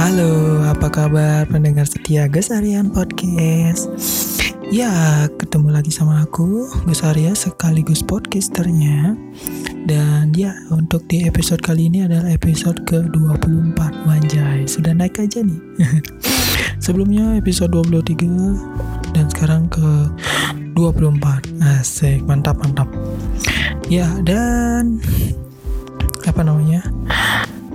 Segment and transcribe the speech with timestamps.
[0.00, 3.84] Halo, apa kabar pendengar setia Gus Aryan Podcast?
[4.72, 9.12] Ya, ketemu lagi sama aku, Gus Arya sekaligus podcasternya.
[9.84, 13.76] Dan ya, untuk di episode kali ini adalah episode ke-24
[14.08, 15.60] Wanjay, sudah naik aja nih.
[16.88, 19.84] Sebelumnya episode 23 Dan sekarang ke
[20.80, 22.88] 24 Asik, mantap mantap.
[23.92, 24.96] Ya, dan
[26.24, 26.88] Apa namanya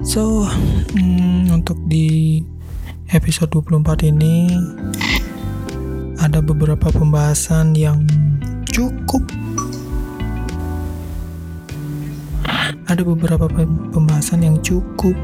[0.05, 0.45] So,
[0.93, 2.45] hmm, untuk di
[3.09, 4.53] episode 24 ini
[6.21, 8.05] ada beberapa pembahasan yang
[8.69, 9.25] cukup
[12.85, 13.49] ada beberapa
[13.97, 15.17] pembahasan yang cukup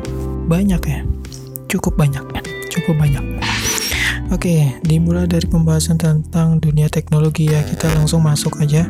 [0.49, 1.05] banyak ya.
[1.69, 2.41] Cukup banyak ya.
[2.73, 3.21] Cukup banyak.
[4.33, 7.61] Oke, dimulai dari pembahasan tentang dunia teknologi ya.
[7.61, 8.89] Kita langsung masuk aja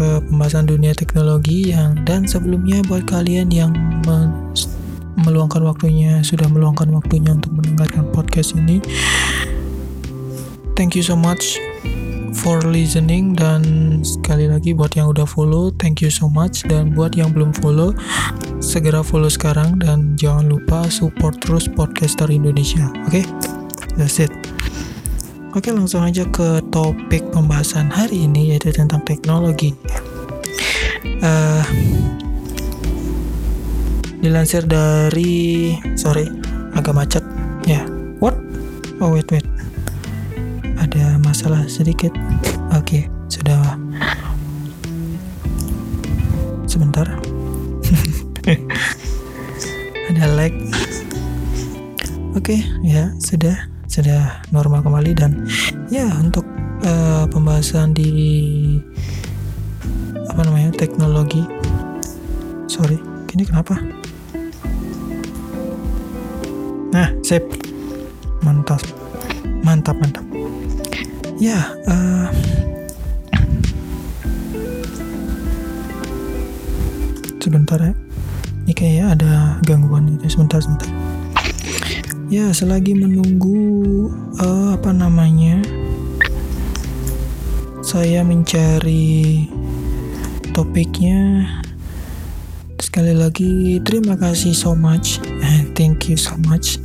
[0.00, 3.76] ke pembahasan dunia teknologi yang dan sebelumnya buat kalian yang
[4.08, 4.32] me,
[5.20, 8.80] meluangkan waktunya sudah meluangkan waktunya untuk mendengarkan podcast ini.
[10.72, 11.60] Thank you so much
[12.40, 13.60] for listening dan
[14.00, 16.64] sekali lagi buat yang udah follow thank you so much.
[16.64, 17.92] Dan buat yang belum follow
[18.64, 23.20] segera follow sekarang dan jangan lupa support terus podcaster Indonesia oke?
[23.20, 23.24] Okay?
[24.00, 24.29] that's it
[25.50, 29.74] Oke langsung aja ke topik pembahasan hari ini yaitu tentang teknologi.
[31.18, 31.66] Uh,
[34.22, 36.30] dilansir dari sorry
[36.78, 37.24] agak macet
[37.66, 37.82] ya.
[37.82, 37.84] Yeah.
[38.22, 38.38] What?
[39.02, 39.42] Oh wait wait.
[40.78, 42.14] Ada masalah sedikit.
[42.70, 43.74] Oke okay, sudah.
[46.70, 47.10] Sebentar.
[50.14, 50.54] Ada lag.
[52.38, 55.50] Oke okay, ya sudah sudah normal kembali dan
[55.90, 56.46] ya untuk
[56.86, 58.06] uh, pembahasan di
[60.30, 61.42] apa namanya teknologi.
[62.70, 63.02] Sorry
[63.34, 63.82] ini kenapa?
[66.94, 67.42] Nah sip.
[68.46, 68.78] Mantap.
[69.66, 70.22] Mantap mantap.
[71.42, 72.30] Ya uh,
[77.42, 77.90] sebentar ya.
[78.70, 79.32] Ini kayaknya ada
[79.66, 80.86] gangguan ini sebentar sebentar
[82.30, 84.06] ya selagi menunggu
[84.38, 85.58] uh, apa namanya
[87.82, 89.50] saya mencari
[90.54, 91.42] topiknya.
[92.78, 95.18] Sekali lagi terima kasih so much.
[95.78, 96.78] Thank you so much.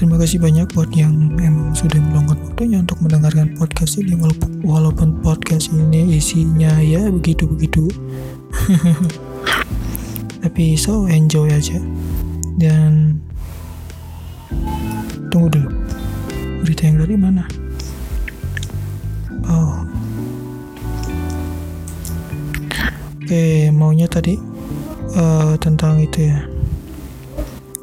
[0.00, 4.16] Terima kasih banyak buat yang emang sudah meluangkan waktunya untuk mendengarkan podcast ini.
[4.16, 7.84] Walaupun, walaupun podcast ini isinya ya begitu-begitu.
[10.44, 11.76] Tapi so enjoy aja.
[12.56, 13.20] Dan
[15.30, 15.70] Tunggu dulu.
[16.62, 17.44] Berita yang dari mana?
[19.46, 19.86] Oh.
[23.22, 24.38] Oke, maunya tadi
[25.18, 26.46] uh, tentang itu ya.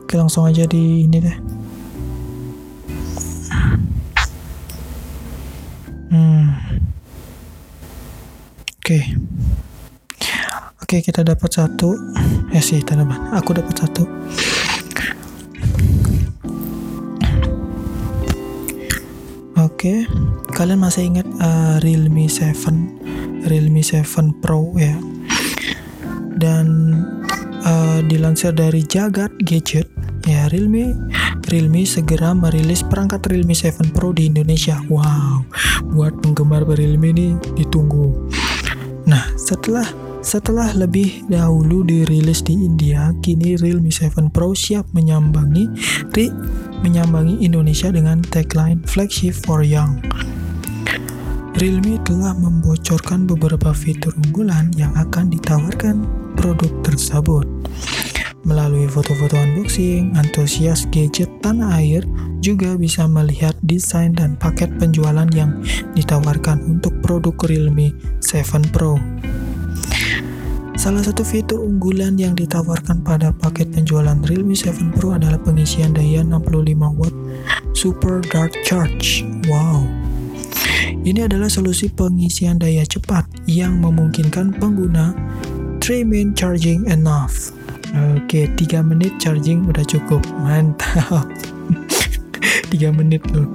[0.03, 1.38] Oke, langsung aja di ini deh.
[6.12, 6.47] Hmm.
[8.80, 9.00] Oke.
[10.80, 11.97] Oke, kita dapat satu.
[12.53, 13.34] Ya sih, tanaman.
[13.34, 14.06] Aku dapat satu.
[19.83, 20.07] Oke,
[20.55, 22.55] kalian masih ingat uh, Realme 7,
[23.51, 23.99] Realme 7
[24.39, 24.95] Pro ya?
[26.39, 26.95] Dan
[27.67, 29.91] uh, dilansir dari Jagat Gadget,
[30.23, 30.95] ya Realme
[31.51, 34.79] Realme segera merilis perangkat Realme 7 Pro di Indonesia.
[34.88, 35.44] Wow,
[35.91, 38.31] buat penggemar Realme ini ditunggu.
[39.03, 39.83] Nah, setelah
[40.23, 45.67] setelah lebih dahulu dirilis di India, kini Realme 7 Pro siap menyambangi
[46.16, 46.31] ri,
[46.79, 50.00] menyambangi Indonesia dengan tagline flagship for young.
[51.59, 56.01] Realme telah membocorkan beberapa fitur unggulan yang akan ditawarkan
[56.39, 57.45] produk tersebut.
[58.44, 62.03] Melalui foto-foto unboxing, antusias gadget tanah air
[62.44, 65.63] juga bisa melihat desain dan paket penjualan yang
[65.95, 69.00] ditawarkan untuk produk Realme 7 Pro.
[70.83, 76.27] Salah satu fitur unggulan yang ditawarkan pada paket penjualan Realme 7 Pro adalah pengisian daya
[76.27, 77.15] 65 watt
[77.71, 79.24] Super Dark Charge.
[79.47, 79.88] Wow.
[81.07, 85.15] Ini adalah solusi pengisian daya cepat yang memungkinkan pengguna
[85.80, 87.56] 3 min charging enough.
[88.19, 90.19] Oke, 3 menit charging udah cukup.
[90.44, 91.24] Mantap.
[92.75, 93.47] 3 menit loh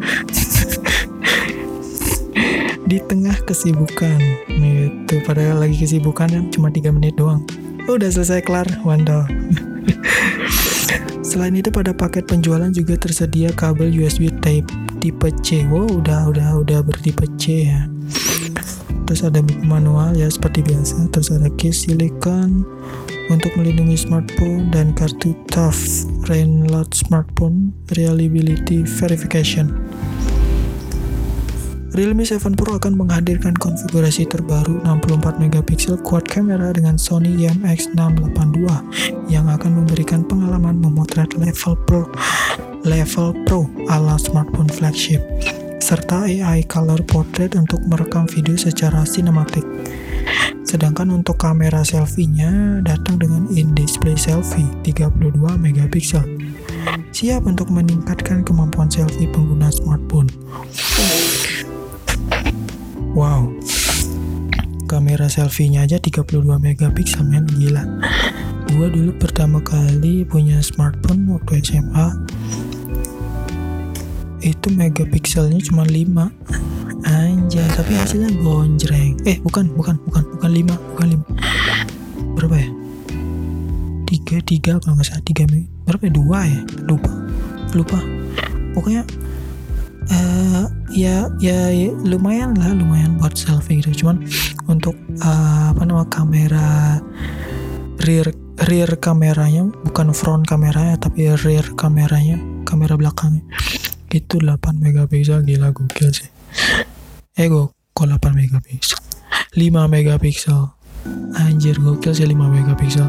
[2.89, 4.17] di tengah kesibukan
[4.49, 7.45] itu padahal lagi kesibukan kan cuma tiga menit doang.
[7.85, 9.29] Udah selesai kelar wandal
[11.29, 14.73] selain itu pada paket penjualan juga tersedia kabel USB Type
[15.05, 15.69] tipe C.
[15.69, 17.85] Wow udah udah udah bertipe C ya.
[19.05, 21.13] Terus ada buku manual ya seperti biasa.
[21.13, 22.65] Terus ada case silikon
[23.29, 25.77] untuk melindungi smartphone dan kartu TUF
[26.29, 29.88] Rainload Smartphone Reliability Verification.
[31.97, 38.69] Realme 7 Pro akan menghadirkan konfigurasi terbaru 64 megapiksel quad kamera dengan Sony IMX682
[39.33, 42.05] yang akan memberikan pengalaman memotret level pro
[42.85, 45.25] level pro ala smartphone flagship
[45.81, 49.65] serta AI color portrait untuk merekam video secara sinematik.
[50.69, 56.29] Sedangkan untuk kamera selfie-nya datang dengan in-display selfie 32 megapiksel.
[57.17, 60.29] Siap untuk meningkatkan kemampuan selfie pengguna smartphone.
[63.19, 63.51] Wow.
[64.87, 67.83] Kamera selfie-nya aja 32 megapiksel men gila.
[68.71, 72.15] Gua dulu pertama kali punya smartphone waktu SMA
[74.39, 76.31] itu megapikselnya cuma 5
[77.11, 79.19] Anjay, tapi hasilnya gonjreng.
[79.27, 81.27] Eh, bukan, bukan, bukan, bukan 5, bukan 5.
[82.39, 82.71] Berapa ya?
[84.07, 85.43] 3, 3 kalau nggak salah 3
[85.91, 86.13] berapa ya?
[86.15, 86.61] 2 ya?
[86.87, 87.13] Lupa.
[87.75, 87.99] Lupa.
[88.79, 89.03] Pokoknya
[90.13, 94.05] uh, ya, ya ya lumayan lah, lumayan buat selfie gitu.
[94.05, 94.25] Cuman
[94.69, 96.99] untuk uh, apa nama kamera
[98.05, 98.31] rear
[98.69, 103.45] rear kameranya bukan front kameranya tapi rear kameranya kamera belakangnya.
[104.09, 106.31] Itu 8 megapiksel gila gokil sih.
[107.37, 109.01] Ego kok 8 megapiksel?
[109.53, 110.73] 5 megapiksel.
[111.37, 113.09] Anjir gokil sih 5 megapiksel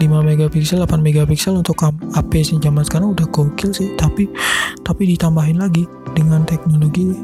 [0.00, 4.26] 5 megapiksel 8 megapiksel untuk HP zaman sekarang udah gokil sih tapi
[4.82, 7.14] tapi ditambahin lagi dengan teknologi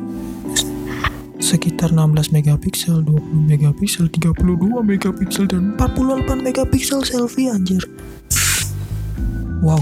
[1.40, 7.80] sekitar 16 megapiksel, 20 megapiksel, 32 megapiksel dan 48 megapiksel selfie anjir.
[9.64, 9.80] Wow.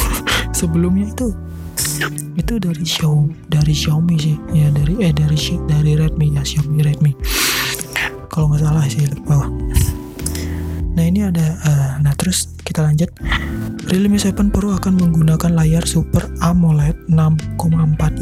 [0.58, 1.34] Sebelumnya itu
[2.32, 5.36] itu dari show dari Xiaomi sih ya dari eh dari
[5.68, 7.12] dari Redmi ya Xiaomi Redmi
[8.32, 9.52] kalau nggak salah sih bawah
[10.92, 13.08] nah ini ada uh, nah terus kita lanjut
[13.90, 17.58] Realme 7 Pro akan menggunakan layar Super AMOLED 6,4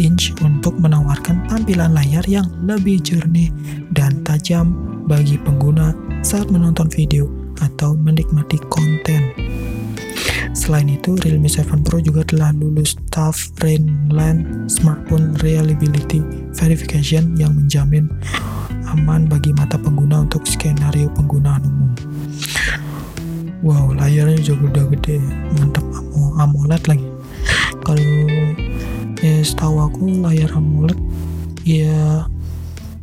[0.01, 3.53] inch untuk menawarkan tampilan layar yang lebih jernih
[3.93, 4.73] dan tajam
[5.05, 5.93] bagi pengguna
[6.25, 7.29] saat menonton video
[7.61, 9.31] atau menikmati konten.
[10.51, 16.21] Selain itu, Realme 7 Pro juga telah lulus TUF Rainland Smartphone Reliability
[16.57, 18.11] Verification yang menjamin
[18.91, 21.91] aman bagi mata pengguna untuk skenario penggunaan umum.
[23.61, 25.21] Wow, layarnya juga udah gede,
[25.53, 25.85] mantap
[26.41, 27.09] AMOLED lagi.
[27.85, 28.09] Kalau
[29.21, 30.97] ya setahu aku layar AMOLED
[31.69, 32.25] ya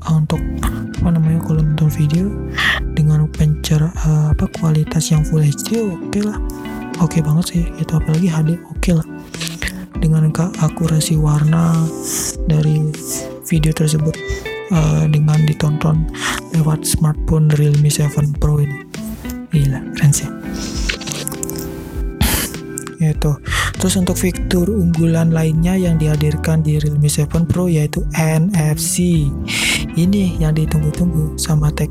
[0.09, 0.41] untuk
[0.97, 2.25] apa namanya kalau nonton video
[2.97, 3.93] dengan pencerah
[4.33, 6.37] apa kualitas yang Full HD oke okay lah.
[6.97, 9.07] Oke okay banget sih itu apalagi HD oke okay lah.
[10.01, 11.73] Dengan akurasi warna
[12.49, 12.81] dari
[13.45, 14.17] video tersebut
[14.73, 16.09] uh, dengan ditonton
[16.57, 18.09] lewat smartphone Realme 7
[18.41, 18.86] Pro ini
[19.57, 20.29] gila keren sih.
[23.01, 23.41] Itu
[23.77, 29.29] terus untuk fitur unggulan lainnya yang dihadirkan di Realme 7 Pro yaitu NFC
[29.97, 31.89] ini yang ditunggu-tunggu sama tech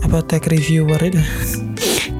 [0.00, 1.20] apa tech reviewer itu.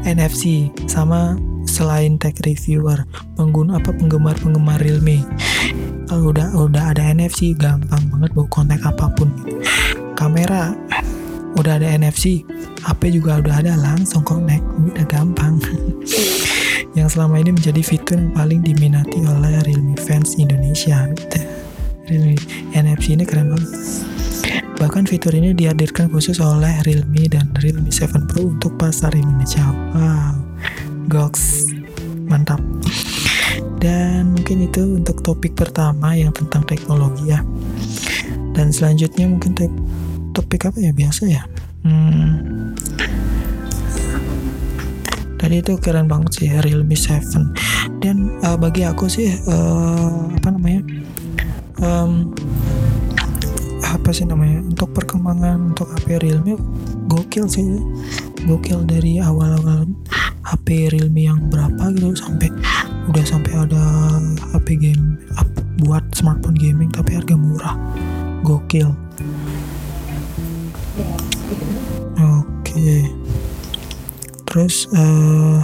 [0.01, 1.37] NFC sama
[1.69, 3.05] selain tech reviewer
[3.37, 5.25] pengguna apa penggemar penggemar Realme.
[6.09, 9.29] Kalau udah udah ada NFC gampang banget bawa kontak apa pun.
[10.17, 10.73] Kamera
[11.59, 12.47] udah ada NFC
[12.81, 15.61] HP juga udah ada langsung connect udah gampang.
[16.99, 21.07] Yang selama ini menjadi fitur yang paling diminati oleh Realme fans Indonesia.
[22.11, 22.35] Realme
[22.75, 23.71] NFC ini keren banget.
[24.81, 29.63] Bahkan fitur ini dihadirkan khusus oleh Realme dan Realme 7 Pro untuk pasar Indonesia.
[29.95, 30.35] Wow,
[31.07, 31.71] goks.
[32.27, 32.59] Mantap.
[33.79, 37.45] Dan mungkin itu untuk topik pertama yang tentang teknologi ya.
[38.57, 39.55] Dan selanjutnya mungkin
[40.33, 41.43] topik apa ya biasa ya?
[41.81, 42.77] Hmm,
[45.41, 50.85] tadi itu keren banget sih Realme 7 dan uh, bagi aku sih uh, apa namanya
[51.81, 52.37] um,
[53.81, 56.55] apa sih namanya untuk perkembangan untuk HP Realme
[57.09, 57.67] gokil sih.
[58.41, 59.85] Gokil dari awal-awal
[60.45, 62.49] HP Realme yang berapa gitu sampai
[63.09, 63.85] udah sampai ada
[64.55, 65.19] HP game
[65.81, 67.77] buat smartphone gaming tapi harga murah.
[68.45, 68.93] Gokil
[72.19, 72.93] oke.
[74.47, 75.63] Terus uh,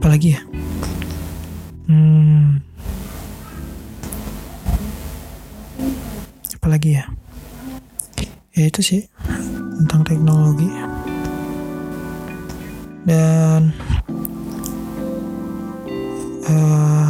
[0.00, 0.42] apa lagi ya?
[1.88, 2.60] Hmm.
[6.60, 7.04] Apa lagi ya?
[8.54, 9.02] Ya itu sih
[9.82, 10.70] tentang teknologi.
[13.04, 13.76] Dan
[16.48, 17.04] uh,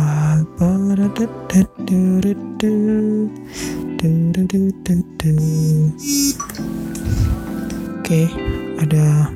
[8.15, 8.31] okay,
[8.79, 9.35] ada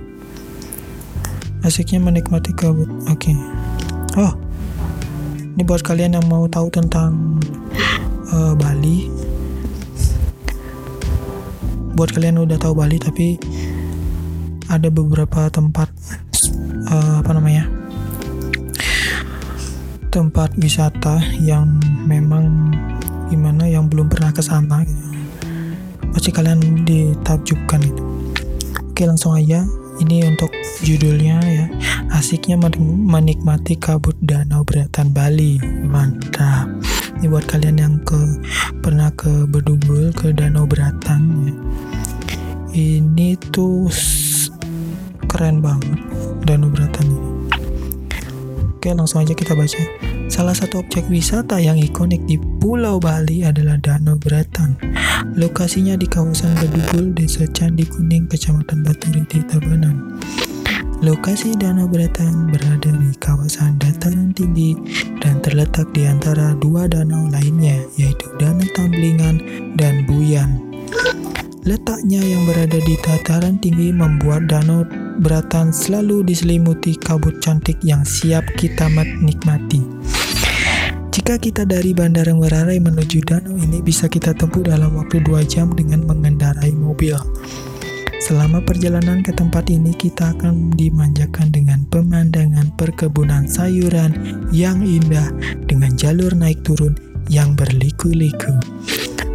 [1.67, 2.87] asiknya menikmati kabut.
[3.11, 3.35] Oke.
[3.35, 3.37] Okay.
[4.15, 4.35] Oh,
[5.59, 7.43] ini buat kalian yang mau tahu tentang
[8.31, 9.11] uh, Bali
[11.99, 13.35] buat kalian udah tahu Bali tapi
[14.71, 15.91] ada beberapa tempat
[16.87, 17.67] uh, apa namanya
[20.15, 22.71] tempat wisata yang memang
[23.27, 25.03] gimana yang belum pernah ke sana gitu.
[26.15, 28.18] pasti kalian ditakjubkan itu
[28.99, 29.63] oke langsung aja.
[30.03, 30.51] Ini untuk
[30.83, 31.71] judulnya ya.
[32.19, 35.63] Asiknya menikmati kabut danau beratan Bali.
[35.87, 36.67] Mantap.
[37.15, 38.19] Ini buat kalian yang ke
[38.83, 41.55] pernah ke Bedugul ke danau beratan ya.
[42.75, 43.87] Ini tuh
[45.31, 45.95] keren banget
[46.43, 47.31] danau beratan ini.
[48.75, 53.81] Oke langsung aja kita baca Salah satu objek wisata yang ikonik di Pulau Bali adalah
[53.81, 54.77] Danau Beratan.
[55.41, 60.21] Lokasinya di kawasan Bedugul, Desa Candi Kuning, Kecamatan Baturi, di Tabanan.
[61.01, 64.77] Lokasi Danau Beratan berada di kawasan dataran tinggi
[65.25, 69.41] dan terletak di antara dua danau lainnya, yaitu Danau Tamblingan
[69.81, 70.61] dan Buyan.
[71.65, 74.85] Letaknya yang berada di dataran tinggi membuat Danau
[75.19, 78.87] Beratan selalu diselimuti kabut cantik yang siap kita
[79.19, 79.83] nikmati.
[81.09, 85.73] Jika kita dari Bandara Ngurah menuju danau ini bisa kita tempuh dalam waktu 2 jam
[85.73, 87.17] dengan mengendarai mobil.
[88.19, 94.13] Selama perjalanan ke tempat ini kita akan dimanjakan dengan pemandangan perkebunan sayuran
[94.53, 95.33] yang indah
[95.65, 96.93] dengan jalur naik turun
[97.33, 98.53] yang berliku-liku.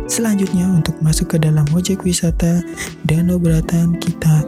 [0.06, 2.62] Selanjutnya untuk masuk ke dalam ojek wisata
[3.02, 4.46] Danau Beratan kita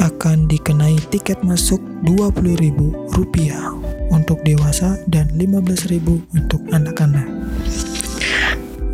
[0.00, 6.00] akan dikenai tiket masuk Rp20.000 untuk dewasa dan 15.000
[6.32, 7.26] untuk anak-anak.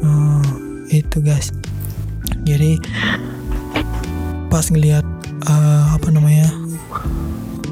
[0.05, 0.45] Oh,
[0.91, 1.55] itu guys.
[2.47, 2.81] Jadi
[4.51, 5.07] pas ngelihat
[5.47, 6.51] uh, apa namanya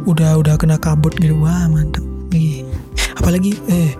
[0.06, 2.64] udah udah kena kabut gitu wah mantep nih
[3.18, 3.92] apalagi eh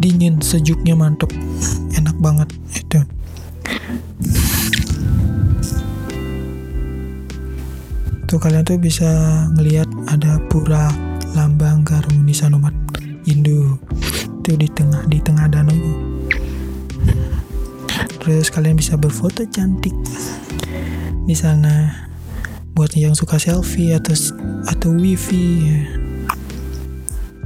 [0.00, 1.28] dingin sejuknya mantep
[1.94, 3.04] enak banget itu
[8.26, 9.06] tuh kalian tuh bisa
[9.54, 10.90] ngelihat ada pura
[11.36, 12.72] lambang keharmonisan umat
[13.28, 13.76] Hindu
[14.40, 15.76] itu di tengah di tengah danau.
[18.24, 19.92] Terus kalian bisa berfoto cantik.
[21.28, 21.92] Di sana
[22.72, 24.16] buat yang suka selfie atau
[24.64, 25.78] atau wifi ya.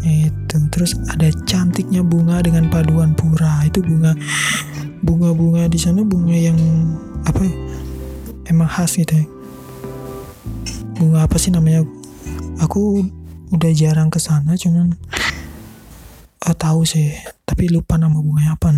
[0.06, 0.56] itu.
[0.70, 3.66] Terus ada cantiknya bunga dengan paduan pura.
[3.66, 4.14] Itu bunga
[5.02, 6.56] bunga-bunga di sana bunga yang
[7.26, 7.42] apa
[8.46, 9.26] emang khas gitu ya.
[10.94, 11.82] Bunga apa sih namanya?
[12.60, 13.08] Aku
[13.50, 14.94] udah jarang ke sana cuman
[16.46, 17.12] uh, tahu sih.
[17.44, 18.70] Tapi lupa nama bunganya apa.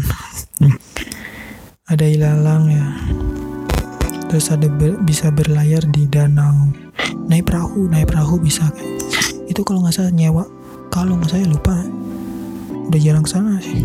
[1.93, 2.87] Ada ilalang ya.
[4.33, 6.73] Terus ada ber, bisa berlayar di danau.
[7.29, 8.87] Naik perahu naik perahu bisa kan.
[9.45, 10.49] Itu kalau nggak salah nyewa.
[10.89, 11.77] Kalau nggak saya lupa.
[12.89, 13.85] Udah jarang sana sih.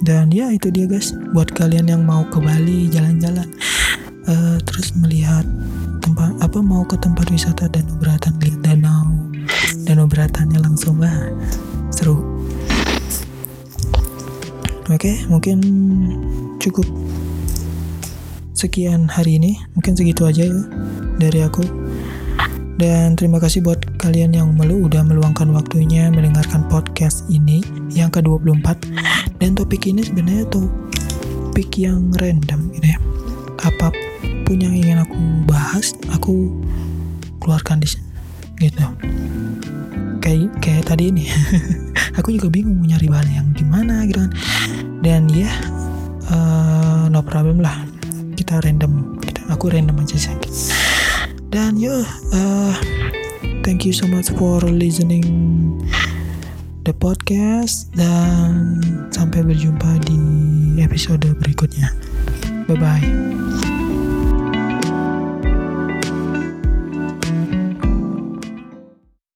[0.00, 1.12] Dan ya itu dia guys.
[1.36, 3.52] Buat kalian yang mau ke Bali jalan-jalan.
[4.22, 5.41] Uh, terus melihat
[6.52, 8.36] apa mau ke tempat wisata danau beratan?
[8.36, 9.08] Lihat danau.
[9.88, 11.32] Danau beratannya langsung lah
[11.88, 12.20] seru.
[14.92, 15.64] Oke mungkin
[16.60, 16.84] cukup
[18.52, 19.56] sekian hari ini.
[19.72, 20.60] Mungkin segitu aja ya
[21.16, 21.64] dari aku.
[22.76, 27.64] Dan terima kasih buat kalian yang melu udah meluangkan waktunya mendengarkan podcast ini
[27.96, 28.92] yang ke-24
[29.40, 33.00] dan topik ini sebenarnya topik yang random gitu ya.
[33.56, 34.11] Apa
[34.52, 35.16] apa pun yang ingin aku
[35.48, 36.52] bahas aku
[37.40, 37.88] keluarkan di
[38.60, 38.84] gitu.
[40.20, 41.24] Kayak kayak tadi ini.
[42.20, 44.32] Aku juga bingung mau nyari bahan yang gimana gitu kan.
[45.00, 45.48] Dan ya
[46.28, 47.80] uh, no problem lah.
[48.36, 50.36] Kita random kita, aku random aja sih.
[51.48, 52.04] Dan yo
[52.36, 52.76] uh,
[53.64, 55.24] thank you so much for listening
[56.84, 60.20] the podcast dan sampai berjumpa di
[60.84, 61.88] episode berikutnya.
[62.68, 63.91] Bye bye